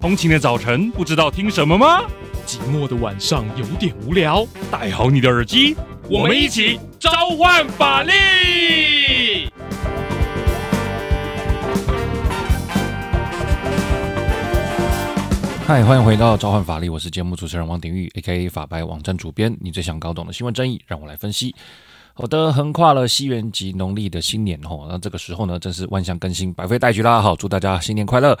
[0.00, 2.06] 通勤的早晨不知道听什么吗？
[2.46, 5.76] 寂寞的晚上有点无聊，戴好你的耳机，
[6.08, 8.12] 我们一起召唤法力！
[15.66, 18.48] 嗨，欢迎回到召唤法力，我是节目主持人王鼎玉，A.K.A.
[18.48, 19.54] 法白网站主编。
[19.60, 21.54] 你最想搞懂的新闻争议，让我来分析。
[22.12, 27.20] 好的，横跨了西元及农历的新年吼，那这个时候呢，正是万象更新，百废待举啦。
[27.22, 28.38] 好，祝大家新年快乐。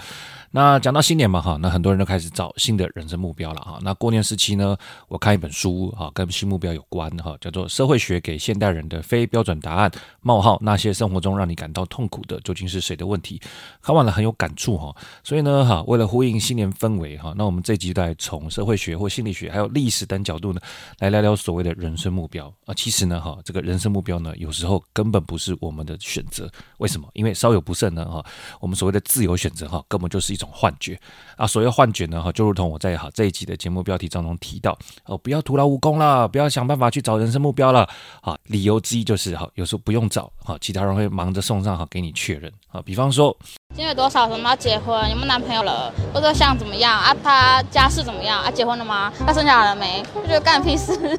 [0.52, 3.78] 那讲到新年嘛，哈，那很多人都开始找新的人生目标了哈。
[3.82, 13.38] 那过年时期呢，我看一本书哈，跟新目标有关哈，叫做《社会学给现代人的非标准答案：冒号那些生活中让你感到痛苦的究竟是谁的问题》。
[13.80, 20.60] 看完了很有感触哈，所以呢，哈，为了呼应新年氛围哈，那我们这集来从社会学或心理学还有历史等角度呢，
[20.98, 22.74] 来聊聊所谓的人生目标啊。
[22.74, 26.50] 其实呢，哈，这个人生目标呢，有时候根本不是我们的选择。
[26.78, 27.08] 为什么？
[27.12, 28.24] 因为稍有不慎呢，哈，
[28.60, 30.98] 我们所谓的自由选择哈，根本就是一种幻觉。
[31.36, 37.88] 啊，所谓幻觉呢，哈，就如同我在哈这一集的节目标题当中提到，哦，不要徒劳无功了，不要想办法去找人生目标了，
[38.20, 43.36] 啊，理由之一就是哈，有时候不用找，哈，其他人会忙着送上哈给你确认，啊，比方说，
[43.74, 49.12] 今年有多少什么要结婚，有没有男朋友了，或者想怎么样啊，他家世怎么样啊，结婚了吗？
[49.18, 50.02] 他生下来了没？
[50.14, 51.18] 就觉得干屁事。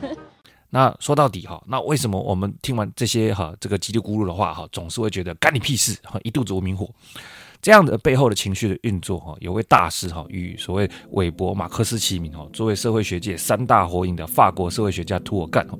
[0.73, 6.89] 那说到底哈，那为什么我们听完这些哈这个叽里咕噜的话哈，总是会觉得干你屁事哈，一肚子无名火？
[7.61, 12.47] 这样的背后的情绪的运作哈，有位大师哈，与所谓韦伯、马克思齐名哈。
[12.53, 15.77] 作为社会学界三大火影的法国社会学家涂尔干哈，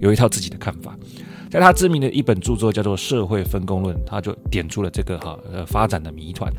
[0.00, 0.94] 有一套自己的看法。
[1.50, 6.52] 在他知名的一本著作叫做《社会分工论》，他就点出了这个哈呃发展的谜团。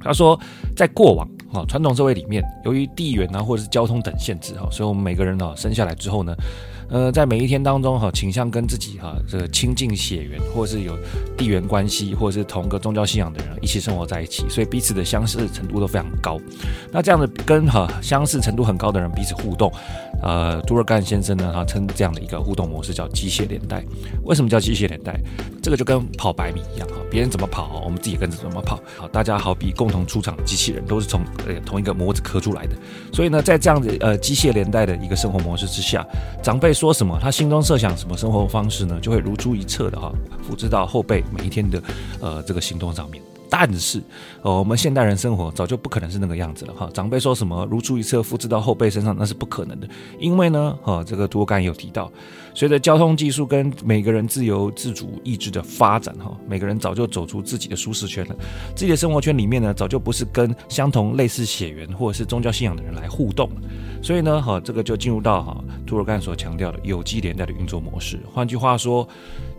[0.00, 0.40] 他说，
[0.74, 6.34] 在过往哈传统社会里面，由于地缘啊或者是交通等限制哈，所以我们每个人呢生下来之后呢。
[6.88, 10.96] 呃，在每一天当中哈，倾向跟自己哈这个亲近血缘，或是有
[11.44, 16.38] 地缘关系，或者是同个宗教信仰的人一起生活在一起，所以彼此的相似程度都非常高。
[16.90, 19.70] 那这样的跟哈相似程度很高的人彼此互动，
[20.22, 23.84] 呃，杜尔干先生呢，他称这样的一个互动模式叫机械连带。
[24.22, 25.20] 为什么叫机械连带？
[25.62, 28.80] 这个就跟跑百米一样哈，别人怎么跑，我们自己跟着怎么跑。
[28.96, 32.76] 好，大家好比共同出厂的机器人，都是从呃同一个模子刻出来的。
[33.12, 36.06] 所以呢，在这样子呃机械连带的一个生活模式之下，
[36.42, 36.72] 长辈。
[36.74, 38.98] 说什么，他心中设想什么生活方式呢？
[39.00, 40.12] 就会如出一辙的哈，
[40.42, 41.82] 复制到后辈每一天的
[42.20, 43.22] 呃这个行动上面。
[43.56, 44.02] 但是，
[44.42, 46.90] 呃，我们现代人生活早就不可能是那个样子了哈。
[46.92, 49.86] 长辈说什么如出一辙，复制到后辈身上，那是不可能的。
[50.18, 52.10] 因为呢，哈，这个涂尔干有提到，
[52.52, 58.34] 随着交通技术跟每个人自由自主意志的发展哈，每个人早就走出自己的舒适圈了。
[58.74, 63.60] 自己的生活圈里面呢，早就不是跟相同类似血缘或者是宗教信仰的人来互动了。
[64.02, 68.18] 所以呢，哈，这个就进入到哈涂尔干所强调的有机连带的运作模式。
[68.32, 69.08] 换句话说，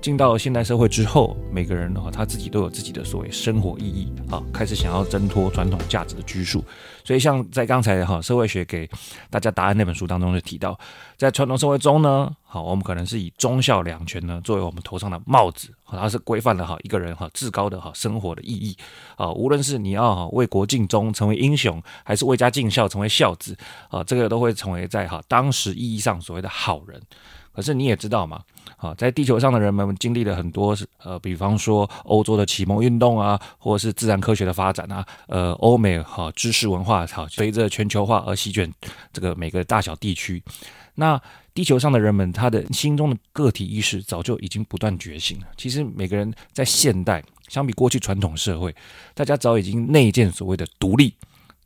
[0.06, 6.64] 进到现代社会之后，每个人的话他自己都有自己的所谓生活意义啊，开始想要挣脱传统价值的拘束。
[7.04, 8.88] 所以，像在刚才哈社会学给
[9.32, 10.80] 大家答案那本书当中就提到，
[11.18, 18.78] 在传统社会中呢，好，我们可能是以忠孝两全呢作为我们头上的帽子，它是规范了哈一个人哈至高的哈生活的意义
[19.16, 19.32] 啊。
[19.32, 23.58] 无论是你要哈为国尽忠成为英雄，还是为家尽孝成为孝子
[23.90, 27.02] 啊，这个都会成为在哈当时意义上所谓的好人。
[27.52, 28.44] 可是你也知道嘛，
[28.86, 38.72] 啊，在地球上的人们经历了很多，呃，比方说欧洲的启蒙运动啊，或者是自然科学的发展啊，呃，欧美哈知识文化哈随着全球化而席卷
[39.12, 40.44] 这个每个大小地区。
[40.94, 41.20] 那
[41.54, 45.48] 地球上的人们，他的心中的个体意识早就已经不断觉醒了。
[45.58, 48.76] 其实每个人在现代相比过去传统社会，
[49.14, 51.14] 大家早已经内建所谓的独立、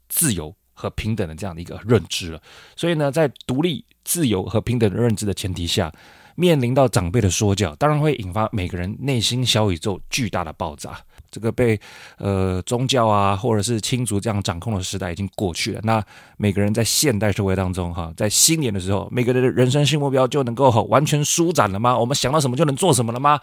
[0.07, 2.41] 自由和平等的这样的一个认知了。
[2.75, 3.83] 所以呢，在独立。
[4.05, 5.93] 自由和平等的认知的前提下，
[6.39, 10.97] 面临到长辈的说教，当然会引发每个人内心小宇宙巨大的爆炸。
[11.29, 11.79] 这个被
[12.17, 15.81] 呃宗教啊，或者是亲族这样掌控的时代已经过去了。
[15.83, 16.01] 那
[16.37, 21.95] 每个人在现代社会当中，哈，在新年的时候，每个人的人生新目标就能够完全舒展了吗？
[21.95, 23.37] 我们想到什么就能做什么了吗？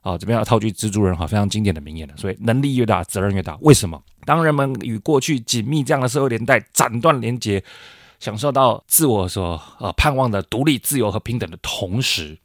[0.00, 2.14] 好，这边要套句蜘蛛人哈非常经典的名言了。
[2.16, 3.56] 所以能力越大，责任越大。
[3.60, 4.02] 为什么？
[4.26, 7.62] 当人们与过去紧密这样的社会连带斩断连接。
[8.22, 12.38] 享受到自我所呃盼望的独立、自由和平等的同时，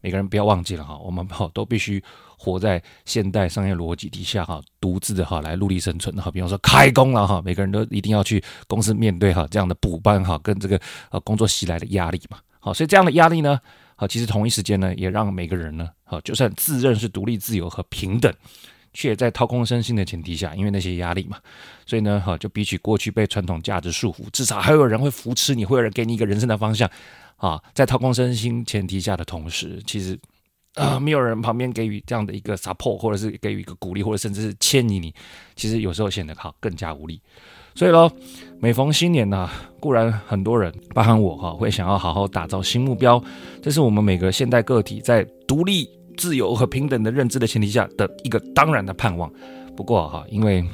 [0.00, 2.00] 每个人不要忘记了哈，我们哈都必须
[2.38, 6.30] 活在现代商业逻辑底下哈，独自的哈来陆地生存哈。
[6.30, 12.38] 比方说开工了哈，每个人都一定要去公司面对哈这样的补班哈跟这个呃工作袭来的压力嘛。
[12.60, 13.58] 好，所以这样的压力呢，
[13.96, 18.32] 好，其实同一时间呢，也让每个人呢，好，就算自认是独立、自由和平等。
[18.94, 21.36] 却在掏空身心的前提下，因为那些压力嘛，
[21.84, 26.88] 所以呢，哈，就比起过去被传统价值束缚，至少还有人会扶持你，会有人给你一个人生的方向，
[27.36, 30.18] 啊，在掏空身心前提下的同时，其实
[30.76, 35.14] 啊、没有人旁边给予这样的一个 support，或者是给予一个鼓励，或者甚至是牵引你，
[35.54, 37.20] 其实有时候显得好更加无力。
[37.76, 38.10] 所以喽，
[38.60, 39.48] 每逢新年呢、
[39.78, 43.22] 固然很多人，包含我哈，会想要好好打造新目标，
[43.62, 49.30] 这是我们每个现代个体在独立、自由和平等的认知的前提下的一个当然的盼望。
[49.76, 50.64] 不过哈，因为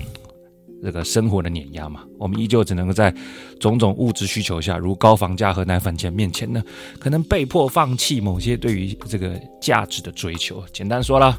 [0.83, 3.15] 这个生活的碾压嘛，我们依旧只能够在
[3.59, 6.63] 种种物质需求下，如高房价和奶粉钱面前呢，
[6.99, 10.65] 可能被迫放弃某些对于这个价值的追求。
[10.73, 11.39] 简单说了，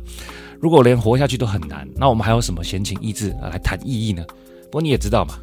[0.59, 4.24] 如果连活下去都很难，那我们还有什么闲情逸致来谈意义呢？
[4.65, 5.39] 不过你也知道嘛，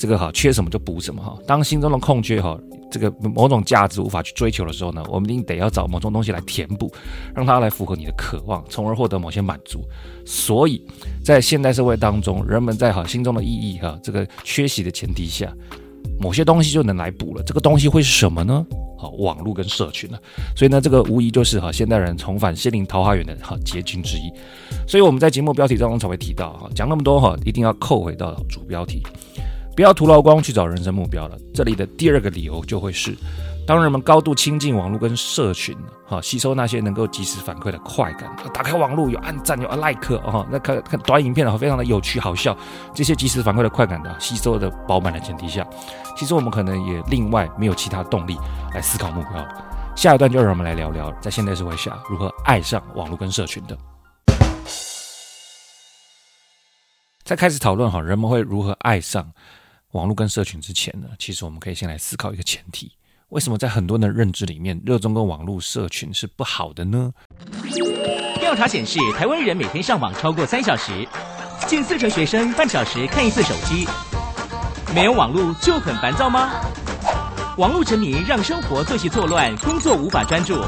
[0.00, 1.36] 这个哈缺什么就补什么哈。
[1.46, 2.58] 当心中的空缺哈，
[2.90, 6.90] 这个某种价值无法去追求的时候呢，我们一定得要找某种东西来填补，
[7.34, 9.84] 让它来符合你的渴望，从而获得某些满足。
[10.24, 10.82] 所以
[11.22, 15.52] 在现代社会当中，人们在哈心中的意义哈这个缺席的前提下，
[16.18, 17.42] 某些东西就能来补了。
[17.42, 18.64] 这个东西会是什么呢？
[18.98, 20.18] 好，网络跟社群了。
[20.56, 24.30] 所以呢，这个无疑就是哈现代人重返心灵桃花源的哈捷径之一。
[24.86, 29.02] 所以我们在节目标题当中才会提到哈，讲那么多哈，一定要扣回到主标题，
[29.80, 31.38] 不要徒劳光去找人生目标了。
[31.54, 33.16] 这里的第二个理由就会是。
[33.66, 35.74] 当人们高度亲近网络跟社群，
[36.06, 42.54] 哈，吸收那些能够即时反馈的快感，打开网络有按赞有 like 哦，那看看短影片啊，非常的有趣好笑，
[42.94, 45.66] 这些即时反馈的快感的吸收的饱满的前提下，
[46.14, 48.36] 其实我们可能也另外没有其他动力
[48.74, 49.48] 来思考目标。
[49.96, 53.74] 下一段就让我们来聊聊，在现代社会下如何爱上网络跟社群的。
[57.24, 59.26] 在开始讨论哈人们会如何爱上
[59.92, 62.92] 网络跟社群之前呢，其实我们可以先来思考一个前提。
[63.30, 67.12] 为什么在很多人的认知里面，热衷跟网络社群是不好的呢？
[68.40, 71.06] 调查显示，台湾人每天上网超过三小时，
[71.66, 73.86] 近四成学生半小时看一次手机。
[74.94, 76.50] 没有网络就很烦躁吗？
[77.56, 80.62] 网络沉迷让生活作息错乱，工作无法专注。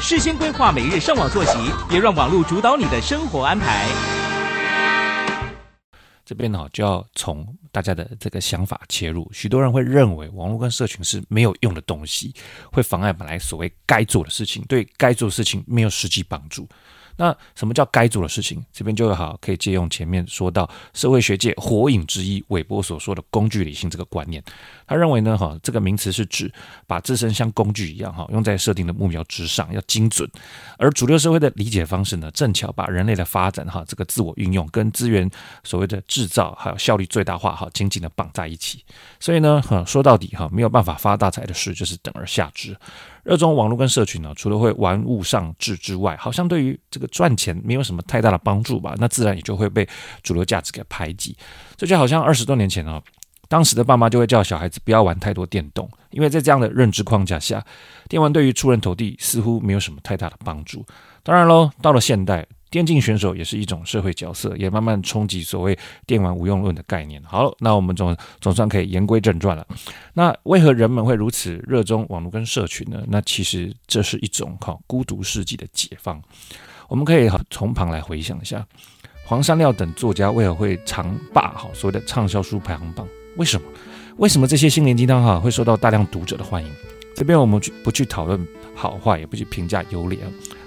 [0.00, 1.58] 事先规划每日上网作息，
[1.88, 3.86] 别让网络主导你的生活安排。
[6.24, 9.30] 这边呢，就要从大家的这个想法切入。
[9.32, 12.34] 许多人会认为网络跟社群是没有用的东西，
[12.72, 16.68] 会妨碍本来所谓该做的事情，对该做的事情没有实际帮助。
[17.16, 18.64] 那什么叫该做的事情？
[18.72, 24.42] 这边就好可以借用前面说到社会学界火影之一韦伯所说的工具理性这个观念。
[24.86, 26.52] 他认为呢，哈，这个名词是指
[26.86, 30.28] 把自身像工具一样，哈，用在设定的目标之上，要精准。
[30.76, 35.30] 而主流社会的理解方式呢，正巧把人类的发展，哈，这个自我运用跟资源
[35.62, 38.84] 所谓的制造还有效率最大化，哈，紧紧的绑在一起。
[39.20, 42.76] 所以呢，哈，说到底，哈，没有办法发大财的事就是等而下之。
[43.24, 48.94] 热衷网络跟社群呢，除了会玩物丧志之外，好像对于这个赚钱没有什么太大的帮助吧？
[48.98, 49.88] 那自然也就会被
[50.22, 51.36] 主流价值给排挤。
[51.76, 53.02] 这就好像二十多年前哦，
[53.48, 57.64] 当时的爸妈就会叫小孩子不要玩太多电动，因为在这样的认知框架下，
[58.08, 60.84] 电玩对于出人头地似乎没有什么太大的帮助。
[61.22, 62.46] 当然喽，到了现代。
[62.74, 65.78] 电竞选手也是一种社会角色，也慢慢冲击所谓
[66.08, 67.22] “电玩无用论”的概念。
[67.22, 69.64] 好，那我们总总算可以言归正传了。
[70.12, 73.00] 那为何人们会如此热衷网络跟社群呢？
[73.06, 76.20] 那其实这是一种哈孤独世纪的解放。
[76.88, 78.66] 我们可以哈从旁来回想一下，
[79.24, 83.06] 黄山料等作家为何会长霸哈所谓的畅销书排行榜？
[83.36, 83.68] 为什么？
[84.16, 86.68] 为什么这些心灵鸡汤哈会受到大量读者的欢迎？
[87.14, 88.44] 这边我们去不去讨论
[88.74, 90.18] 好坏，也不去评价优劣，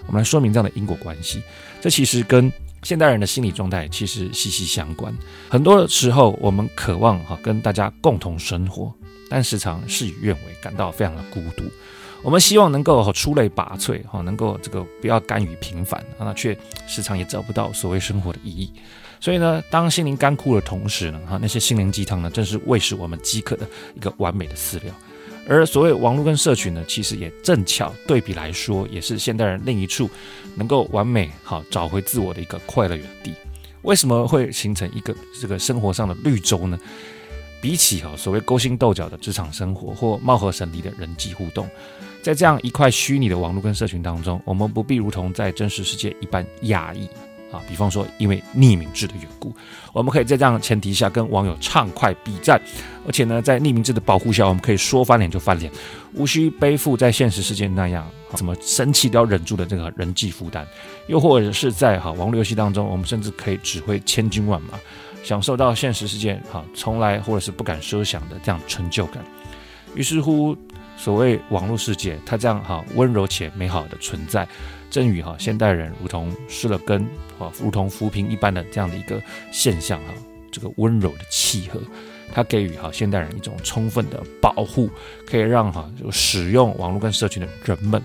[0.05, 1.43] 我们来说明这样的因果关系。
[1.87, 2.51] 这其实跟
[2.83, 5.15] 现代人的心理状态其实息息相关。
[5.47, 8.93] 很多时候，我们渴望哈跟大家共同生活，
[9.29, 11.63] 但时常事与愿违，感到非常的孤独。
[12.23, 16.57] 我们希望能够出类拔萃哈，能够这个不要甘于平凡，那却
[16.87, 18.69] 时常也找不到所谓生活的意义。
[19.21, 24.93] 所以呢，当心灵干枯的同时呢，哈那些心灵鸡汤呢，正是喂食我们饥渴的一个完美的饲料。
[25.47, 30.09] 而所谓网络跟社群呢，其实也正巧对比来说，也是现代人另一处
[30.55, 33.33] 能够完美好找回自我的一个快乐园地。
[33.83, 36.77] 为什么会形成一个这个生活上的绿洲呢？
[37.59, 41.67] 比起哈所谓勾心斗角的职场生活或貌合神离的人际互动，
[42.21, 47.07] 在这样一块虚拟的网络跟社群当中，我们不必如同在真实世界一般压抑。
[47.49, 49.53] 啊，比方说，因为匿名制的缘故，
[49.93, 52.61] 我们可以在这样的前提下跟网友畅快比战，
[53.07, 55.71] 而且呢，在匿名制的保护下，我们可以说翻脸就翻脸，
[56.13, 60.67] 无需背负在现实世界那样怎么生气都要忍住的这个人际负担，
[61.07, 64.77] 又或者是在哈网络游戏当中，我们甚至可以指挥千军万马，
[65.23, 69.23] 享受到现实世界哈从来或者是不敢奢想的这样成就感。
[69.95, 70.55] 于是乎，
[70.97, 74.47] 所谓网络世界，它这样哈温柔且美好的存在。
[74.89, 77.03] 正与哈现代人如同失了根，
[77.39, 79.21] 啊，如同浮萍一般的这样的一个
[79.51, 80.13] 现象哈，
[80.51, 81.79] 这个温柔的契合，
[82.31, 84.89] 它给予哈现代人一种充分的保护，
[85.25, 88.01] 可以让哈就使用网络跟社群的人们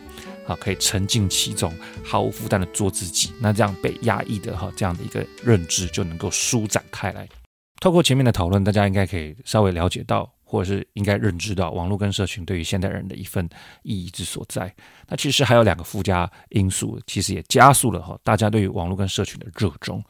[0.46, 3.32] 啊，可以沉浸其中，毫无负担的做自己。
[3.40, 7.28] 那这样被压抑的哈，这样的一个认知就能够舒展开来。
[7.80, 13.48] 透过前面的讨论，大家应该可以稍微了解到，或者是应该认知到，网络跟社群对于现代人的一份
[13.82, 14.72] 意义之所在。
[15.08, 20.02] 那其实还有两个附加因素，其实也加速了哈大家对于网络跟社群的热衷。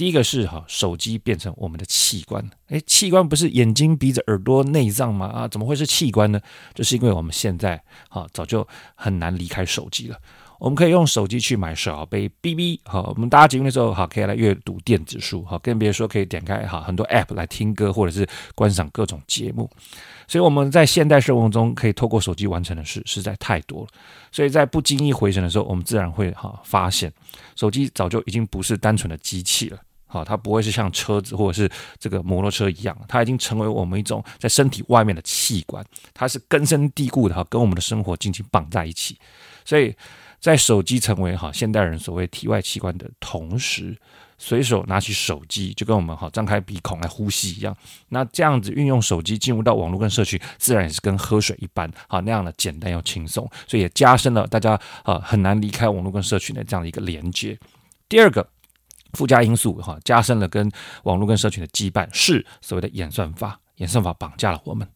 [0.00, 2.42] 第一个是哈，手机变成我们的器官。
[2.68, 5.26] 诶，器官不是眼睛、鼻子、耳朵、内脏吗？
[5.26, 6.40] 啊，怎么会是器官呢？
[6.74, 7.78] 就是因为我们现在
[8.08, 10.16] 哈早就很难离开手机了。
[10.58, 19.68] 我们可以用手机去买小杯 BB，好，我们搭捷运的时候好可以来阅读电子书，哈，更别说可以点开哈很多 App 来听歌或者是观赏各种节目。
[20.26, 23.88] 所以我们在现代生活中可以透过手机完成的事实在太多了。
[24.32, 27.12] 所以在不经意回神的时候，我们自然会哈发现，
[27.54, 29.78] 手机早就已经不是单纯的机器了。
[30.12, 39.16] 好，它不会是像车子或者是这个摩托车一样，它已经成为我们一种在身体外面的器官，它是根深蒂固的哈，跟我们的生活紧紧绑在一起。
[39.64, 39.94] 所以
[40.40, 43.96] 在手机成为哈现代人所谓体外器官的同时，
[44.36, 47.76] 随手拿起手机就跟我们哈张开鼻孔来呼吸一样。
[48.08, 57.56] 那这样子运用手机进入到网络跟社区，自然也是跟喝水一般，哈那样的简单又轻松，所以也加深了大家啊很难离开网络跟社区的这样的一个连接。
[58.08, 58.44] 第二个。
[59.12, 60.70] 附加因素哈，加深了跟
[61.04, 63.58] 网络跟社群的羁绊，是所谓的演算法。
[63.76, 64.86] 演算法绑架了我们。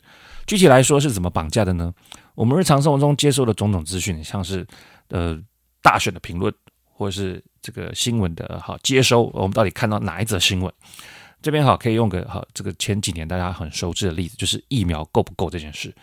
[0.47, 1.91] 具体来说是怎么绑架的呢？
[2.35, 4.67] 我们日常生活中接受的种种资讯，像是
[5.09, 5.41] 呃
[5.81, 6.53] 大选的评论，
[6.93, 10.71] 或者是这个新闻的哈接收，我们到底看到哪一则新闻？
[11.41, 15.95] 这边哈可以用个哈这个前几年大家很熟知的例子，就是疫苗够不够这件事。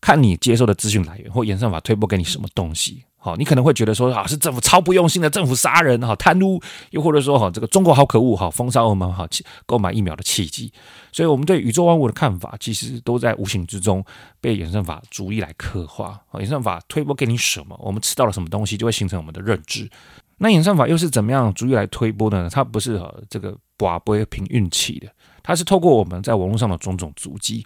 [0.00, 3.04] 看你接受的资讯来源或演算法推播给你什么东西。
[3.24, 9.26] 好，你可能会觉得说啊，是政府超不用心的，政府杀人哈，贪污，又或者说哈，这个中国好可恶哈，封杀我们哈，
[9.64, 10.70] 购买疫苗的契机。
[11.10, 14.04] 所以，我们对宇宙万物的看法，其实都在无形之中
[14.42, 16.20] 被演算法逐一来刻画。
[16.34, 19.90] 演算法推播给你什么，我们吃到了什么东西，就会形成我们的认知。
[20.36, 22.50] 那演算法又是怎么样逐一来推播的呢？
[22.50, 25.08] 它不是哈这个寡不会凭运气的，
[25.42, 27.64] 它是透过我们在网络上的种种足迹。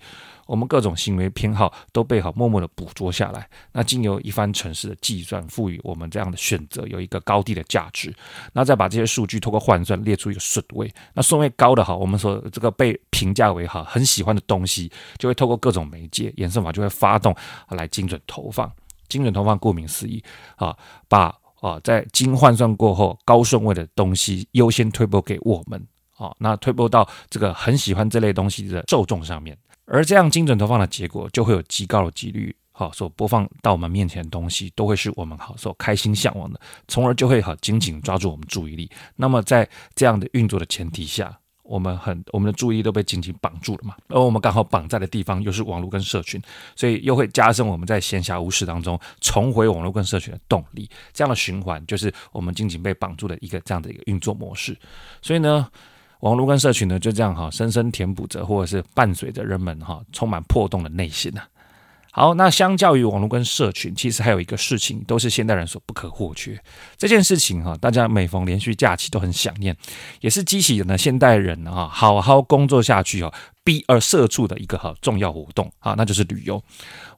[0.48, 8.10] 我们各种行为偏好都被好默默的捕捉下来，那经由一番城市的计算，赋予我们这样的选择有一个高低的价值，
[8.54, 17.36] 那再把这些数据透过换算列出一个顺位，那顺位高的哈，我们说这个被评价为哈很喜欢的东西，就会透过各种媒介演算法就会发动
[17.68, 18.72] 来精准投放，
[19.06, 20.24] 精准投放顾名思义
[20.56, 20.74] 啊，
[21.08, 21.26] 把
[21.60, 25.86] 啊在经换算过后高顺位的东西优先推播给我们
[26.16, 29.54] 啊，那推播到这个很喜欢这类东西的受众上面。
[29.90, 38.90] 而这样精准投放的结果，就会有极高的几率，好所播放到我们面前的东西，都会是我们好所开心向往的，从而就会好紧紧抓住我们注意力。
[39.16, 46.38] 那么在这样的运作的前提下，我们很我们的注意力都被紧紧绑住了嘛，而我们刚好绑在的地方又是网络跟社群，
[46.76, 50.86] 所以又会加深我们在闲暇无事当中重回网络跟社群的动力。
[51.14, 54.76] 这样的循环就是我们紧紧被绑住的一个这样的一个运作模式。
[55.22, 55.66] 所以呢。
[56.20, 61.42] 网络跟社群呢，就这样哈，深深填补着，或者是伴随着人们哈，充满破洞的内心呐。
[62.10, 66.58] 好，那相较于网络跟社群，其实还有一个事情，都是现代人所不可或缺。
[66.96, 69.76] 这件事情哈，大家每逢连续假期都很想念，
[70.20, 73.32] 也是激起呢现代人啊好好工作下去哦，
[73.68, 76.58] 逼而社畜的一个哈重要活动啊，那就是旅游。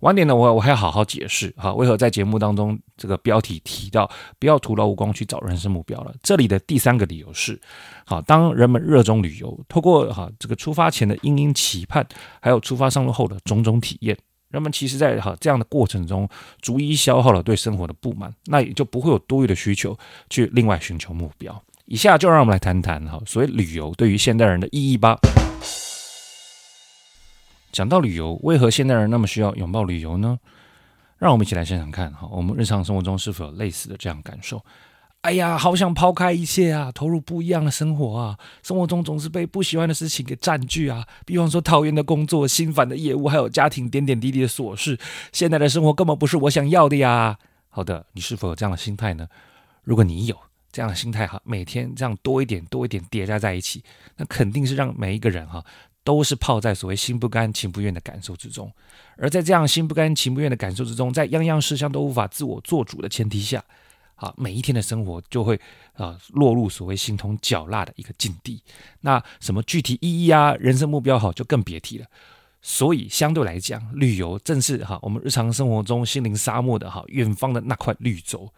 [0.01, 6.13] 晚点呢，我我还要好好解释哈，为何在节目当中这个标题提到不要徒劳无功去找人生目标了。
[6.25, 7.61] 这里的第三个理由是，
[8.05, 12.05] 好，当人们热衷旅游，透过哈这个出发前的殷殷期盼，
[12.41, 14.19] 还有出发上路后的种种体验。
[14.49, 16.29] 人们其实，在哈这样的过程中，
[16.61, 19.97] 逐一消耗了对生活的不满，那也就不会有多余的需求
[20.29, 21.63] 去另外寻求目标。
[21.85, 25.17] 以下就让我们来谈谈哈所谓旅游对于现代人的意义吧。
[27.73, 30.39] 讲到旅游，为何现代人那么需要拥抱旅游呢？
[31.19, 34.65] 让我们一起来想想看哈，我们日常生活中是否有类似的这样感受？
[35.21, 38.39] 哎呀，好想抛开一切啊，投入不一样的生活啊！
[38.63, 44.99] 生活中总是被不喜欢的事情给占据啊，比方说讨厌的工作、心烦的业务，还有家庭点点滴滴的琐事。
[45.31, 47.37] 现在的生活根本不是我想要的呀！
[47.69, 49.29] 好的，你是否有这样的心态呢？
[49.85, 50.35] 如果你有
[50.73, 53.85] 这样的心态哈，每天这样多一点多一点叠加在一起，
[54.17, 55.63] 那肯定是让每一个人哈
[56.05, 58.73] 都是泡在所谓心不甘情不愿的感受之中。
[59.17, 63.65] 而在这样心不甘情不愿的感受之中，在样样事项都无法自我做主的前提下。
[64.17, 65.59] 啊，每一天的生活就会
[65.95, 68.63] 啊落入所谓心同脚辣的一个境地。
[69.01, 72.07] 那什么具体意义啊，人生目标好，就更别提了。
[72.61, 78.53] 所以相对来讲，旅游正是哈我们日常生活中心灵沙漠的哈远方的那块绿洲。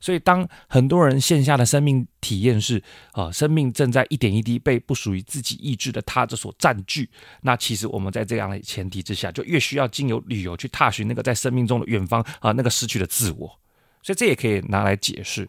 [0.00, 7.08] 所以当很多人线下的生命体验是啊，生命正在一点一滴被不属于自己意志的他者所占据，
[7.42, 13.58] 那其实我们在这样的前提之下，就越需要经由旅游去踏寻那个在生命中的远方啊，那个失去的自我。
[14.02, 15.48] 所以这也可以拿来解释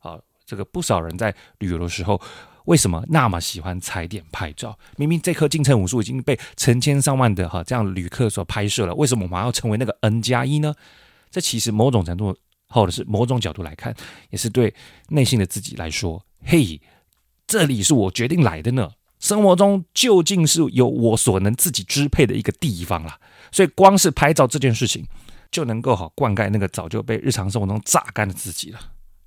[0.00, 2.20] 啊，这个不少人在旅游的时候
[2.64, 4.76] 为什么那么喜欢踩点拍照？
[4.96, 10.74] 明明这颗金城武树已经被成千上万的哈这样旅客所拍摄了，为什么我们还要成为那个 N 加一呢？
[11.30, 12.36] 这其实某种程度
[12.72, 13.94] 或者是某种角度来看，
[14.30, 14.74] 也是对
[15.08, 16.80] 内心的自己来说，嘿，
[17.46, 18.90] 这里是我决定来的呢。
[19.20, 23.20] 生活中究竟是有我所能自己支配的一个地方啦，
[23.52, 25.06] 所以光是拍照这件事情
[25.52, 28.80] 就能够好灌溉那个早就被日常生活中榨干的自己了。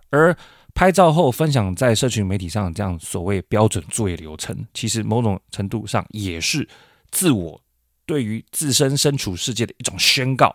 [0.09, 0.35] 而
[0.73, 6.67] 拍照后分享在社群媒体上这样所谓标准作业流程，其实某种程度上也是
[7.11, 7.61] 自我
[8.05, 10.53] 对于自身身处世界的一种宣告。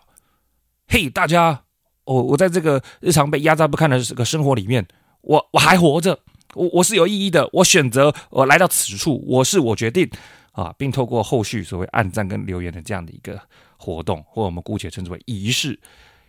[0.87, 1.63] 嘿，大家，
[2.11, 4.85] 我我在这个日常被压榨不堪的这个生活里面，
[5.21, 6.19] 我我还活着。
[6.53, 10.09] 我我是有意义的，我选择我来到此处，我是我决定
[10.51, 13.39] 啊，并透过后续所谓暗赞跟留言的这样的一个
[13.77, 15.79] 活动，或我们姑且称之为仪式，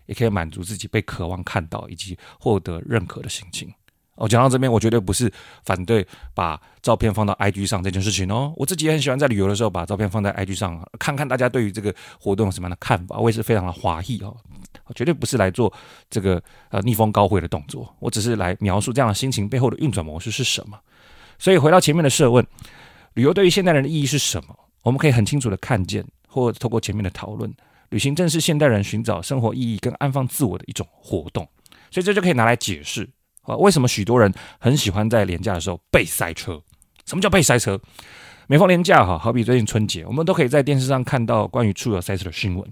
[0.06, 3.68] 也可以满足自己被渴望看到以及获得认可的心情。
[4.16, 5.32] 我讲到这边，我绝对不是
[5.64, 8.52] 反对把照片放到 IG 上这件事情哦。
[8.56, 13.18] 我自己也很喜欢在旅游的时候把照片放在 IG 上，看看大家对于这个活动有什么样的看法。
[13.18, 14.36] 我也是非常的华裔哦，
[14.94, 15.72] 绝对不是来做
[16.10, 17.94] 这个呃逆风高飞的动作。
[17.98, 20.78] 我只是来描述这样的心情背后的运转模式是什么。
[21.38, 22.46] 所以回到前面的设问，
[23.14, 24.54] 旅游对于现代人的意义是什么？
[24.82, 27.52] 我们可以很清楚的看见，或透过前面的讨论，
[27.88, 31.48] 旅行正是现代人寻找生活意义跟安放自我的一种活动。
[31.90, 33.08] 所以这就可以拿来解释。
[33.42, 36.60] 啊，为什么许多人很喜欢在连假的时候被塞车？
[37.04, 37.80] 什么叫被塞车？
[38.46, 42.70] 每逢连假哈，好比最近春节，我们都可以在电视上看到关于出游塞车的新闻。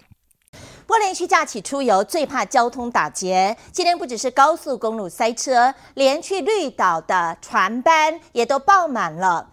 [0.87, 9.49] 不连续假期出游最怕交通打结，今天不只是高速公路塞车，连去绿岛的船班也都爆满了。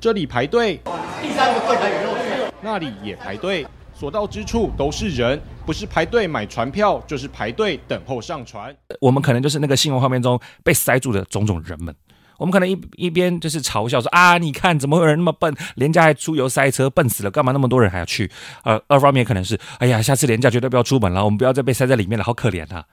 [0.00, 0.80] 这里排队，
[1.20, 3.66] 第三个柜台有肉去，那里也排队。
[4.02, 8.76] 所到之处都是人，不是排队买船票，就是排队等候上船。
[9.00, 11.94] 我们可能就是那个新闻画面中被塞住的种种人们。
[12.36, 18.28] 我们可能一一边就是嘲笑说啊，你看怎么会有人那么笨，连假还出游塞车，笨死了，干嘛那么多人还要去？
[18.64, 22.84] 呃，二方面可能是哎呀，下次连假绝对不要出门了，我们不要再被塞在里面了，好可怜啊。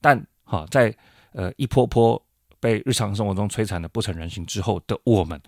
[0.00, 0.94] 但好在
[1.32, 2.22] 呃一波波
[2.60, 5.40] 被日常生活中摧残的不成人形之后的我们，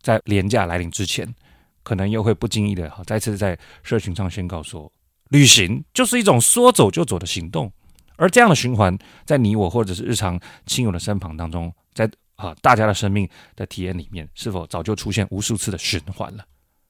[0.00, 1.34] 在连假来临之前。
[1.82, 4.90] 可能又会不经意的哈，再次在社群上宣告说，
[5.30, 7.72] 旅行就是一种说走就走的行动，
[8.16, 16.44] 而这样的循环，在你我或者是日常亲友的身旁当中，在啊大家的生命的体验里面，是否早就出现无数次的循环了？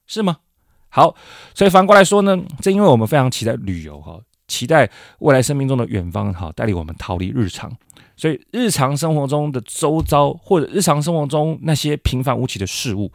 [0.05, 0.37] 是吗？
[0.89, 1.15] 好，
[1.55, 7.75] 所以反过来说呢，正因为我们非常期待旅游哈，期待未来生命中的远方哈，带领我们逃离日常，
[8.15, 13.11] 所以日常生活中的周遭或者日常生活中那些平凡无奇的事物，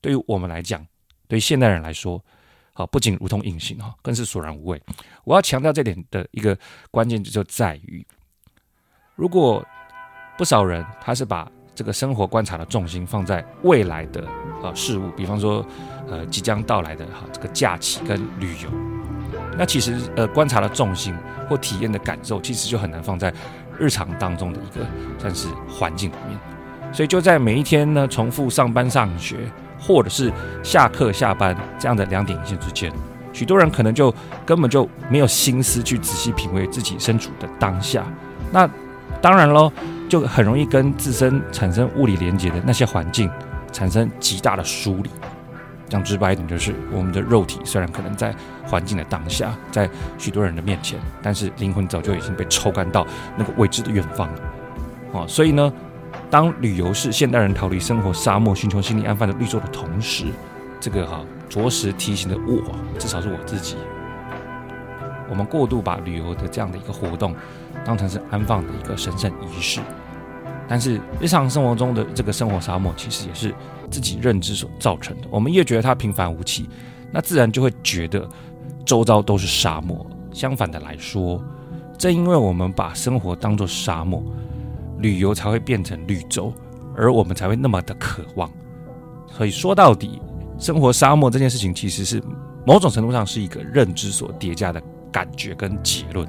[0.00, 0.86] 对于我们来讲。
[1.28, 2.22] 对现代人来说，
[2.72, 4.82] 啊，不仅如同隐形哈，更是索然无味。
[5.24, 6.56] 我要强调这点的一个
[6.90, 8.06] 关键就在于，
[9.14, 9.64] 如果
[10.36, 14.26] 不少人他是把这个生活观察的重心放在未来的
[14.62, 15.66] 啊事物，比方说
[16.06, 18.70] 呃即将到来的哈这个假期跟旅游，
[19.58, 21.16] 那其实呃观察的重心
[21.48, 23.32] 或体验的感受，其实就很难放在
[23.78, 24.86] 日常当中的一个
[25.18, 26.38] 算是环境里面。
[26.94, 29.50] 所以就在每一天呢，重复上班上学。
[29.78, 32.92] 或者是下课下班这样的两点一线之间，
[33.32, 38.04] 许多人可能就根本就没有心思去仔细品味自己身处的当下。
[38.50, 38.68] 那
[39.20, 39.70] 当然喽，
[40.08, 43.30] 就很容易跟自身产生物理连接的那些环境
[43.72, 45.10] 产生极大的疏离。
[45.88, 48.34] 讲直白一点，就是我们的肉体虽然可能在
[48.64, 54.40] 环境的当下，在许多人的面前，但是灵魂早就已经被抽干到那个未知的远方了。
[55.12, 55.72] 哦，所以呢。
[56.30, 60.26] 当旅游是现代人逃离生活沙漠、寻求心灵安放的绿洲的同时，
[60.80, 63.76] 这个哈着实提醒了我，至少是我自己，
[65.30, 67.34] 我们过度把旅游的这样的一个活动
[67.84, 69.80] 当成是安放的一个神圣仪式，
[70.66, 73.54] 但是日常生活中的这个生活沙漠，其实也是
[73.88, 75.28] 自己认知所造成的。
[75.30, 76.68] 我们越觉得它平凡无奇，
[77.12, 78.28] 那自然就会觉得
[78.84, 80.04] 周遭都是沙漠。
[80.32, 81.40] 相反的来说，
[81.96, 84.20] 正因为我们把生活当作沙漠。
[84.98, 86.52] 旅游才会变成绿洲，
[86.96, 88.50] 而我们才会那么的渴望。
[89.28, 90.20] 所以说到底，
[90.58, 92.22] 生活沙漠这件事情，其实是
[92.66, 94.82] 某种程度上是一个认知所叠加的
[95.12, 96.26] 感觉跟结论。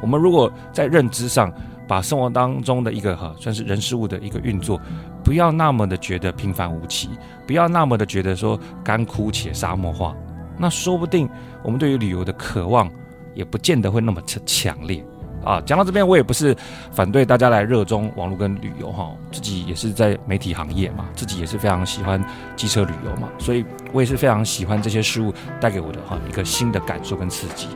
[0.00, 1.52] 我们如果在认知上
[1.88, 4.80] 把生活当中的一个哈，算是人事物的一个运作，
[5.24, 7.08] 不要那么的觉得平凡无奇，
[7.46, 10.14] 不要那么的觉得说干枯且沙漠化，
[10.58, 11.28] 那说不定
[11.62, 12.90] 我们对于旅游的渴望
[13.34, 15.04] 也不见得会那么强 强烈。
[15.44, 16.56] 啊，讲到这边，我也不是
[16.90, 22.22] 反对大家来热衷网络跟旅游哈，自己也是在媒体行业嘛，自己也是非常喜欢
[22.56, 27.68] 机车旅游嘛，所以我也是非常喜欢这些事物带给我的哈一个新的感受跟刺激，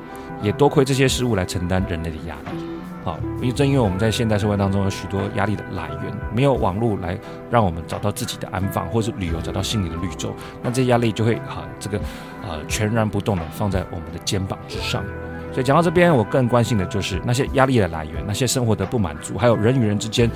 [0.43, 2.59] 也多亏这些事物来承担人类的压力。
[3.05, 7.17] 好，因为正因为我们在现代社会当中有许多压力的来源，没有网络来
[7.51, 11.99] 让我们找到自己的安放，或是旅游找到心灵的绿洲，那这压力就会哈这个
[12.43, 15.05] 呃全然不动的放在我们的肩膀之上。
[15.53, 20.31] 所以讲到这边，我更关心的就是那些压力的来源，那些生活的不满足，还有人与人之间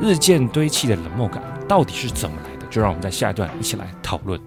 [0.00, 2.66] 日渐堆砌的冷漠感，到底是怎么来的？
[2.70, 4.40] 就让我们在下一段一起来讨论。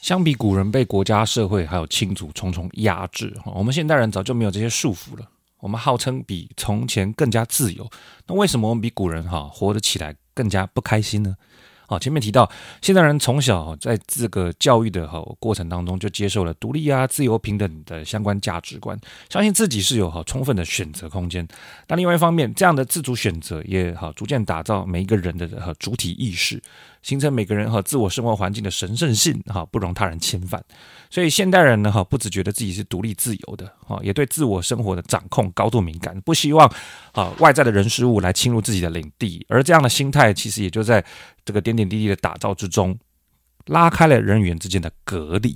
[0.00, 5.26] 相比古人被国家、社会还有亲族重重压制，哈，我们现代人早就没有这些束缚了。
[5.60, 7.88] 我们号称比从前更加自由，
[8.26, 11.34] 那为什么我们比古人哈活得起来更加不开心呢？
[11.94, 12.50] 好，前面提到，
[12.82, 18.98] 现代人从小在这个教育的哈过程当中，就接受了独立啊、自由、平等的相关价值观，
[19.30, 21.46] 相信自己是有好充分的选择空间。
[21.86, 25.46] 那另外一方面，这样的自主选择也好逐渐打造每一个人的
[25.78, 26.60] 主体意识。
[27.04, 30.64] 形成每个人和自我生活环境的神圣性，哈，不容他人侵犯。
[31.10, 36.66] 所以现代人呢，哈，不只觉得自己是独立自由的，哈，也对自我生活的掌控高度敏感，不希望
[37.12, 39.44] 啊外在的人事物来侵入自己的领地。
[39.50, 41.04] 而这样的心态，其实也就在
[41.44, 42.98] 这个点点滴滴的打造之中，
[43.66, 45.54] 拉开了人与人之间的隔离。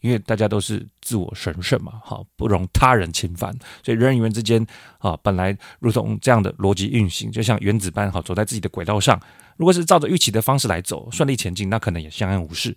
[0.00, 4.64] 因为大家都是自我神圣嘛，哈，不容他人侵犯，所以人与人之间
[4.98, 9.20] 啊，本来如同这样的逻辑运行，就像原子般哈，走在自己的轨道上。
[9.56, 12.74] 如果是照着预期的方式来走，顺利前进，那可能也相安无事。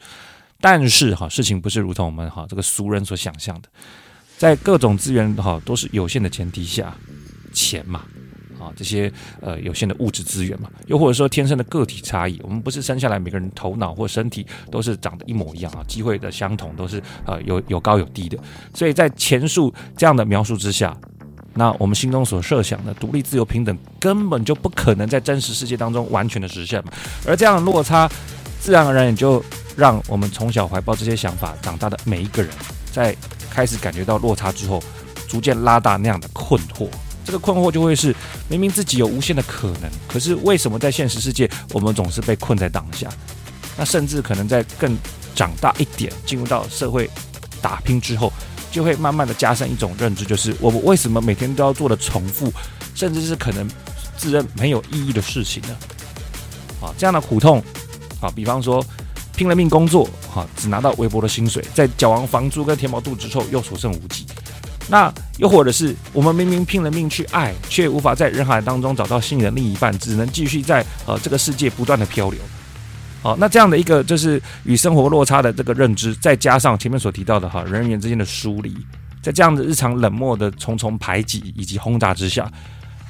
[0.61, 3.69] 但是哈，事情不是如同我们哈这个俗人所想象的，
[4.37, 6.95] 在各种资源哈都是有限的前提下，
[7.53, 8.05] 钱嘛。
[8.59, 18.37] 啊，这些呃有限的物质资源嘛，又或者说天生的个体差异，我们不是生下来每个人头脑或身体都是长得一模一样啊，机会的相同都是呃有有高有低的，
[18.73, 20.93] 所以在前述这样的描述之下，
[21.53, 26.91] 那我们心中所设想的独立、自由、平等根本就不可能在真实世界当中完全的实现嘛，
[27.25, 28.09] 而这样的落差，
[28.59, 29.43] 自然而然也就
[29.75, 32.51] 让我们从小怀抱这些想法长大的每一个人，
[32.91, 33.15] 在
[33.49, 34.81] 开始感觉到落差之后，
[35.27, 36.87] 逐渐拉大那样的困惑。
[37.25, 38.15] 这个困惑就会是，
[38.47, 43.07] 明明自己有无限的可能，可是为什么在现实世界，我们总是被困在当下？
[43.77, 44.97] 那甚至可能在更
[45.35, 47.09] 长大一点，进入到社会
[47.61, 48.33] 打拼之后，
[48.71, 52.51] 就会慢慢的加深一种认知，就是我们为什么每天都要做的重复，
[52.93, 53.67] 甚至是可能
[54.17, 55.75] 自认没有意义的事情呢？
[56.81, 57.63] 啊，这样的苦痛，
[58.21, 58.85] 啊，比方说
[59.35, 64.25] 拼了命工作，哈，只拿到微薄的薪水，在缴完房租跟填饱肚子之后，又所剩无几。
[64.87, 72.39] 那又或者是我们明明拼了命去爱，却无法在人海当中找到心仪的另一半，只能继续在呃这个世界不断的漂流。
[73.21, 78.75] 好，那这样的一个就是与生活落差的这个认知，再加上前面所提到的哈人与人之间的疏离，
[79.21, 82.49] 在这样的日常冷漠的重重排挤以及轰炸之下，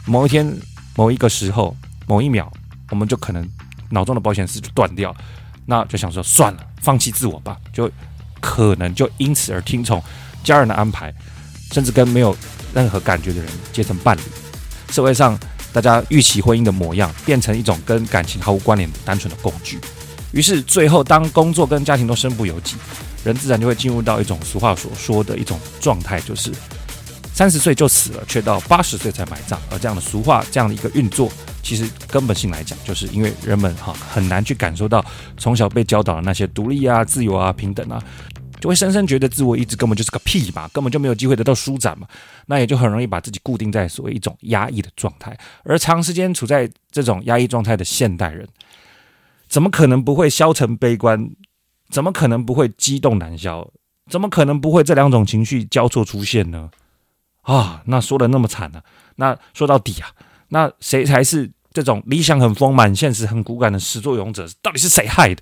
[0.05, 0.51] 某一天
[0.95, 1.75] 某一个时候
[2.07, 2.51] 某一秒，
[2.89, 3.47] 我们就可能
[3.89, 5.15] 脑中的保险丝就断掉，
[5.65, 7.89] 那就想说算了，放弃自我吧，就
[8.39, 10.01] 可能就因此而听从
[10.43, 11.13] 家人的安排。
[11.71, 12.35] 甚至跟没有
[12.73, 14.21] 任何感觉的人结成伴侣，
[14.89, 15.37] 社会上
[15.71, 19.79] 大家预期婚姻的模样变成一种跟感情毫无关联的单纯的工具，
[20.31, 22.75] 于是最后当工作跟家庭都身不由己，
[23.23, 26.51] 人自然就会进入到一种俗话所说的一种状态，就是
[27.33, 29.59] 三十岁就死了，却到八十岁才埋葬。
[29.71, 31.31] 而这样的俗话，这样的一个运作，
[31.63, 35.03] 其实根本性来讲，就是因为人们哈很难去感受到
[35.37, 38.03] 从小被教导的那些独立啊、自由啊、平等啊。
[38.59, 42.05] 就会深深觉得自我意志根本就是个屁嘛，根本就没有机会得到舒展嘛，
[42.45, 45.33] 那也就很容易把自己固定在所谓一种压抑的状态。
[45.63, 48.45] 而长时间处在这种压抑状态的现代人，
[49.49, 51.31] 怎么可能不会消沉悲观？
[51.89, 53.67] 怎么可能不会激动难消？
[54.09, 56.69] 怎么可能不会这两种情绪交错出现呢？
[57.41, 58.81] 啊，那说的那么惨呢、
[59.15, 60.07] 那说到底啊，
[60.49, 64.47] 那谁才是这种理想很丰满、现实很骨感的始作俑者？
[64.61, 65.41] 到底是谁害的？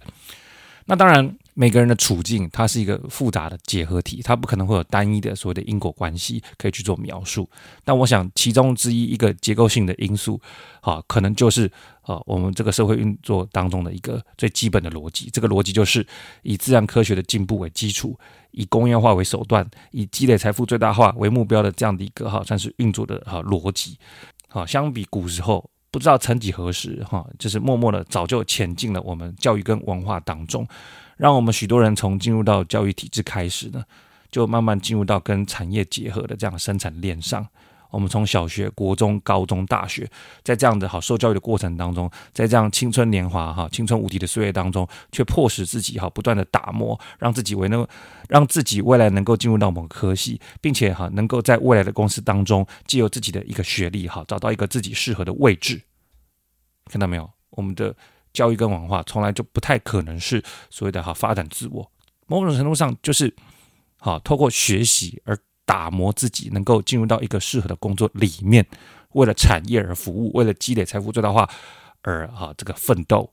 [0.86, 1.38] 那当然。
[1.60, 7.50] 每个人的处境，它是一个复杂的结合体，它不可能会有单一的所谓的因果关系可以去做描述。
[7.84, 10.39] 但我想，其中之一一个结构性的因素，
[10.82, 11.67] 啊，可能就是
[12.08, 15.30] 啊，我们这个社会运作当中的一个最基本的逻辑。
[15.32, 16.06] 这个逻辑就是
[16.41, 18.17] 以自然科学的进步为基础，
[18.52, 23.98] 以工业化为手段，以积累财富最大化为目标的这样的一个哈，算是运作的哈逻辑。
[24.48, 30.65] 好，相比古时候，不知道曾几何时，哈，就是默默的早就潜进了我们教育跟文化当中。
[31.17, 33.84] 让我们许多人从进入到教育体制开始呢，
[34.32, 37.46] 就慢慢进入到跟产业结合的这样的生产链上。
[37.91, 40.10] 我们从小学、国中、高中、大学，
[40.43, 47.88] 在这样的好受教育的过程当中，在这样青春年华哈、青春无敌的岁月当中，却迫使自己哈不断的打磨，让自己为能
[48.30, 55.82] 让自己未来能够进入到某个科系，并且哈能够在未来的公司当中，借由自己的一个学历哈，找到一个自己适合的位置。
[56.86, 57.30] 看到没有？
[57.50, 57.95] 我们的。
[58.34, 61.91] 教育跟文化从来就不太可能是所谓的哈发展自我，
[62.28, 63.36] 某种程度上就是
[63.97, 65.36] 好透过学习而
[65.67, 68.65] 打磨自己，能够进入到一个适合的工作里面，
[69.12, 71.47] 为了产业而服务，为了积累财富最大化
[72.01, 73.30] 而哈这个奋斗。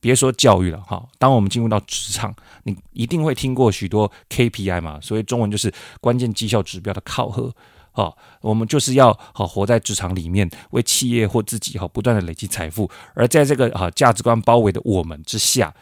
[0.00, 7.54] 别说教育了哈，当我们进入到职场，你一定会听过许多 KPI 嘛，所以中文就是关键绩效指标的考核。
[7.92, 12.90] 好，我们就是要好活在职场里面，为企业或自己哈不断的累积财富。
[13.14, 15.72] 而在这个哈价值观包围的我们之下，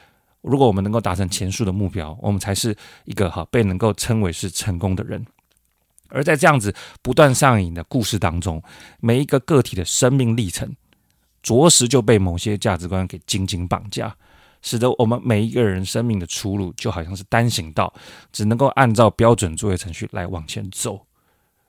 [0.43, 5.25] 如果我们能够达成前述的目标，我们才是一个哈被能够称为是成功的人。
[6.11, 8.63] 而在这样子不断上瘾的故事当中，
[9.01, 10.75] 每一个个体的生命历程。
[11.43, 14.15] 着实就被某些价值观给紧紧绑架，
[14.61, 17.91] 使得我们每一个人生命的出路就好像是单行道，
[18.31, 21.07] 只能够按照标准作业程序来往前走。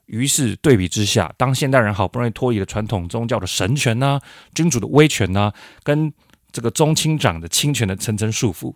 [0.08, 4.20] 于是对比之下，当现代人好不容易脱离了传统宗教的神权呐、
[4.54, 6.12] 君主的威权呐、跟
[6.52, 8.76] 这个宗亲长的亲权的层层束缚，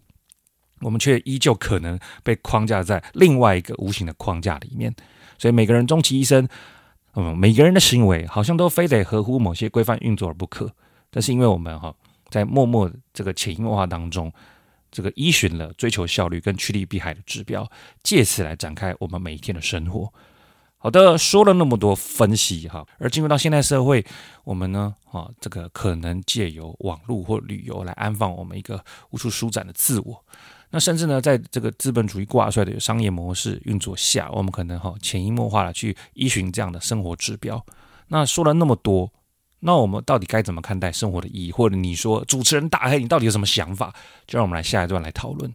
[0.79, 4.95] 我们却依旧可能被框架在另外一个无形的框架里面。
[5.37, 6.47] 所以每个人终其一生，
[7.15, 10.71] 嗯，每个人的行为好像都非得合乎某些规范运作而不可。
[11.09, 11.93] 但是因为我们哈
[12.29, 14.31] 在默默这个潜移默化当中，
[14.91, 17.69] 这个依循了追求效率跟趋利避害的指标，
[18.03, 20.11] 借此来展开我们每一天的生活。
[20.85, 24.05] 好的，说了那么多分析哈，而进入到现代社会，
[24.43, 30.23] 我们呢啊这个可能借由网络或旅游来安放我们一个无处舒展的自我。
[30.69, 37.65] 那甚至呢，在这个资本主义挂帅的商业模式运作下，我们可能哈潜移默化的去依循这样的生活指标。
[38.09, 39.11] 那说了那么多。
[39.61, 41.51] 那我们到底该怎么看待生活的意义？
[41.51, 43.91] 或者你说主持人大黑，你到底有什么想法？
[44.27, 45.51] 就让我们来下一段来讨论。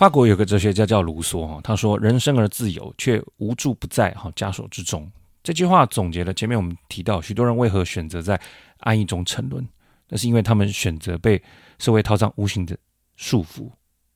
[0.00, 5.06] 法国有个哲学家叫卢梭哈，他说：“人生而自由，却无处不在哈枷锁之中。”
[5.44, 8.40] 这句话总结了前面我们提到许多人为何选择在
[8.78, 9.68] 安逸中沉沦，
[10.08, 11.42] 那是因为他们选择被
[11.78, 12.74] 社会套上无形的
[13.16, 13.70] 束缚。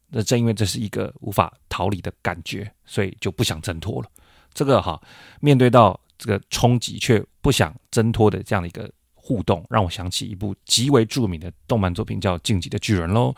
[0.08, 4.08] 那正因为这是一个无法逃离的感觉，所以就不想挣脱了。
[4.54, 4.98] 这个哈，
[5.40, 6.00] 面对到。
[6.16, 13.34] 这个冲击却不想挣脱的这样的一个互动，让我想起一部极为著名的动漫作品，叫《进击的巨人》喽。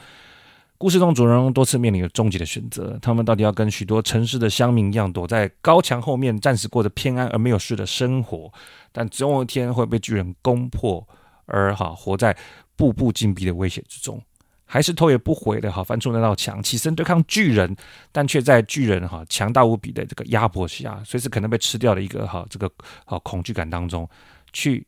[0.79, 8.53] 故事中主人公多次面临着终极的选择，他们到底要跟许多城市的乡民一样，躲在高墙后面，暂时过着偏安而没有事的生活，
[8.93, 11.07] 但总有一天会被巨人攻破，
[11.47, 12.37] 而哈活在
[12.77, 14.23] 步步紧逼的威胁之中。
[14.69, 17.75] 还是头也不回的哈翻出那道墙，起身对抗巨人，
[18.11, 22.71] 但却在巨人哈强大无比的这个压迫下，随时可能被吃掉的一个哈这个
[23.05, 24.07] 哈恐惧感当中，
[24.53, 24.85] 去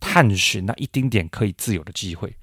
[0.00, 2.34] 探寻那一丁点可以自由的机会。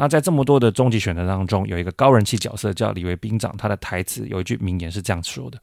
[0.00, 5.60] 那在这么多的终极选择当中，有一个高人气角色叫李维兵长，他的台词有一句名言是这样说的：“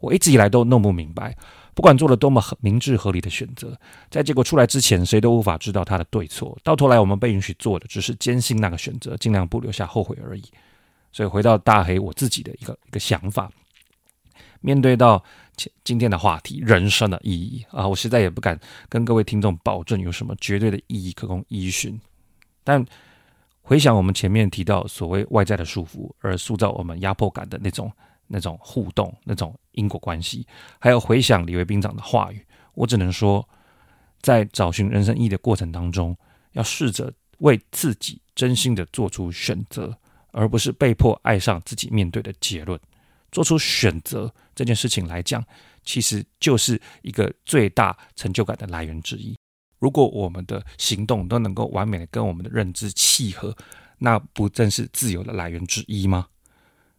[0.00, 1.36] 我一直以来都弄不明白。”
[1.72, 3.78] 不管做了多么明智合理的选择，
[4.10, 6.58] 在结果出来之前，谁都无法知道他的对错。
[6.64, 10.42] 到头来，我们被允许做的只是坚信那个选择，尽量不留下后悔而已。
[11.12, 13.48] 所以，回到大黑我自己的一个一个想法，
[14.60, 15.22] 面对到
[15.84, 21.96] 今天的话题，人生的意义啊，我实在也不敢跟各位听众保证有什么绝对的意义可供依循。
[22.64, 22.84] 但
[23.62, 27.92] 回想我们前面提到所谓外在的束缚，而塑造我们压迫感的那种。
[28.32, 30.46] 那种互动，那种因果关系，
[30.78, 33.44] 还有回想李维兵长的话语，我只能说，
[34.20, 36.16] 在找寻人生意义的过程当中，
[36.52, 39.92] 要试着为自己真心的做出选择，
[40.30, 42.78] 而不是被迫爱上自己面对的结论。
[43.32, 45.44] 做出选择这件事情来讲，
[45.82, 49.36] 其实就是一个最大成就感的来源之一。
[49.80, 53.56] 如果我们的行动都能够完美的跟我们的认知契合，
[53.98, 56.28] 那不正是自由的来源之一吗？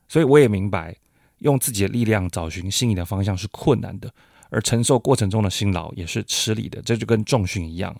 [0.09, 0.97] 所以我也明白。
[1.41, 4.13] 用自己的力量找寻心仪的方向是困难的，
[4.51, 6.79] 而承受过程中的辛劳也是吃力的。
[6.83, 7.99] 这就跟重训一样，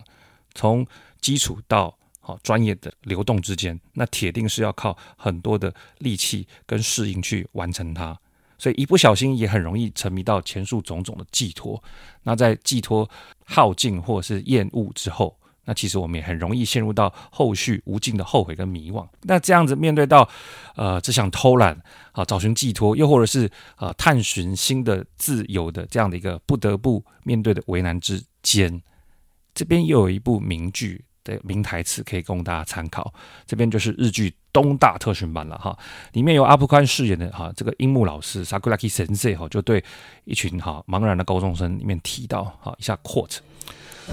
[0.54, 0.86] 从
[1.20, 8.16] 基础到好专业的流动之间，那铁定是要靠很多的力气跟适应去完成它。
[8.62, 11.82] 所以一不小心也很容易沉迷到前述种种的寄托。
[12.22, 13.10] 那在寄托
[13.44, 15.36] 耗尽或者是厌恶之后。
[15.64, 19.04] 那其实我们也很容易陷入到后续无尽的后悔跟迷惘。
[19.22, 20.28] 那这样子面对到，
[20.76, 21.80] 呃，只想偷懒
[22.12, 28.82] 啊，找寻寄托，又或者是呃，探寻新的自由的这样的一个不得不面对的为难之间，
[29.54, 33.14] 这边又有一部名剧的名台词可以供大家参考。
[33.46, 35.76] 这边就是日剧《东大特训班》了哈，
[36.12, 39.82] 里面由阿部宽饰演的哈这个樱木老师 Sakuragi Sensei 哈，就对
[40.24, 43.38] 一群哈茫然的高中生里面提到哈一下 quote，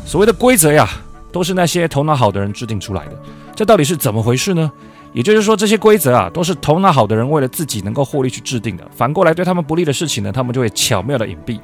[0.06, 0.88] 所谓的规则呀。
[1.32, 3.12] 都是那些头脑好的人制定出来的，
[3.56, 4.71] 这到底是怎么回事呢？
[5.13, 8.89] 也就是说，这些规则啊，都是头脑好的人为了自己能够获利去制定的。
[8.89, 11.60] 反过来，对他们不利的事情呢，他们就会巧妙的隐蔽。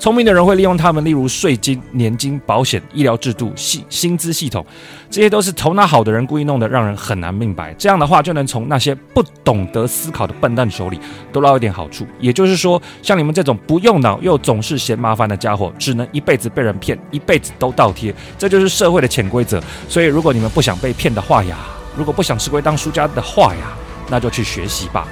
[0.00, 4.64] 聪明的人会利用他们，例如税金、年金、保险、医疗制度、薪薪资系统，
[5.10, 7.74] 这些都是头脑好的人故意弄得，让人很难明白。
[7.74, 10.98] 这样的话，就能从那些不懂得思考的笨蛋手里
[11.30, 12.06] 多捞一点好处。
[12.18, 18.14] 也就是说，像你们这种不用脑又总是嫌麻烦的家伙，只能一辈子被人骗，一辈子都倒贴。
[18.38, 19.62] 这就是社会的潜规则。
[19.86, 21.58] 所以，如果你们不想被骗的话呀，
[21.94, 23.76] 如果不想吃亏当输家的话呀，
[24.08, 25.06] 那就去学习吧。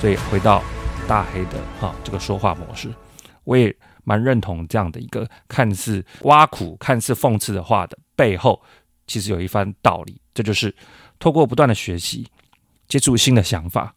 [0.00, 0.62] 所以，回到
[1.08, 2.88] 大黑的哈这个说话模式，
[3.42, 3.74] 我也。
[4.08, 8.58] 蛮认同这样的一个看似挖苦、看似讽刺的话的背后，
[9.06, 10.18] 其实有一番道理。
[10.32, 10.74] 这就是
[11.18, 12.26] 透过不断的学习，
[12.88, 13.94] 接触新的想法，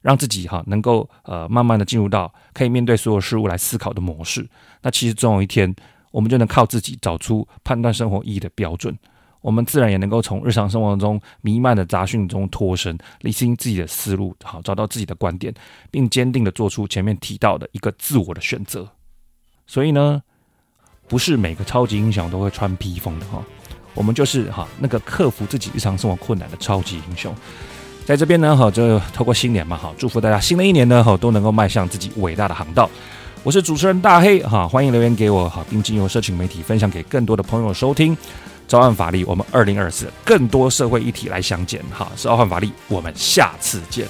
[0.00, 4.48] 让自己哈能够呃慢慢的进入到可以面对所有事物来思考的模式。
[4.80, 5.72] 那其实总有一天，
[6.10, 8.98] 我们就能靠自己找出判断生活意义的标准。
[9.42, 15.52] 我们自然也能够从日常生活中弥漫的杂讯中脱身，理清自己的思路，好找到自己的观点，
[15.90, 18.88] 并坚定的做出前面提到的一个自我的选择。
[19.72, 20.20] 所以呢，
[21.08, 23.42] 不是每个超级英雄都会穿披风的哈，
[23.94, 27.34] 我们就是哈那个克服自己日常生活困难的超级英雄。
[28.04, 32.90] 在这边呢哈，就透过新年嘛哈，祝福大家新的一年呢哈都能够迈向自己伟大的航道。
[33.42, 38.14] 我是主持人大黑哈，欢迎留言给我哈，并经由社群媒体分享给更多的朋友收听。
[38.68, 44.06] 召唤法力，我们二零二四更多社会议题来相见哈，是召唤法力，我们下次见。